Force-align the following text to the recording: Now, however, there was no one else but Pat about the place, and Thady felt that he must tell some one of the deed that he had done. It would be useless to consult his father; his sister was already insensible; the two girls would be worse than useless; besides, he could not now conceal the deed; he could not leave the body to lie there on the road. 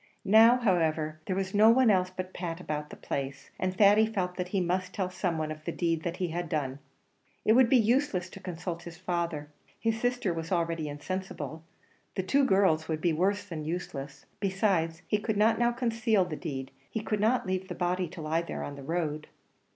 Now, 0.25 0.57
however, 0.57 1.19
there 1.27 1.35
was 1.35 1.53
no 1.53 1.69
one 1.69 1.91
else 1.91 2.09
but 2.09 2.33
Pat 2.33 2.59
about 2.59 2.89
the 2.89 2.95
place, 2.95 3.51
and 3.59 3.77
Thady 3.77 4.07
felt 4.07 4.33
that 4.33 4.47
he 4.47 4.59
must 4.59 4.93
tell 4.95 5.11
some 5.11 5.37
one 5.37 5.51
of 5.51 5.63
the 5.63 5.71
deed 5.71 6.01
that 6.01 6.17
he 6.17 6.29
had 6.29 6.49
done. 6.49 6.79
It 7.45 7.53
would 7.53 7.69
be 7.69 7.77
useless 7.77 8.27
to 8.31 8.39
consult 8.39 8.81
his 8.81 8.97
father; 8.97 9.49
his 9.79 10.01
sister 10.01 10.33
was 10.33 10.51
already 10.51 10.89
insensible; 10.89 11.63
the 12.15 12.23
two 12.23 12.45
girls 12.45 12.87
would 12.87 12.99
be 12.99 13.13
worse 13.13 13.43
than 13.45 13.63
useless; 13.63 14.25
besides, 14.39 15.03
he 15.07 15.19
could 15.19 15.37
not 15.37 15.59
now 15.59 15.71
conceal 15.71 16.25
the 16.25 16.35
deed; 16.35 16.71
he 16.89 17.01
could 17.01 17.19
not 17.19 17.45
leave 17.45 17.67
the 17.67 17.75
body 17.75 18.07
to 18.07 18.23
lie 18.23 18.41
there 18.41 18.63
on 18.63 18.77
the 18.77 18.81
road. 18.83 19.27